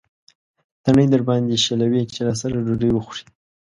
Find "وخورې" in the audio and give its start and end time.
2.93-3.23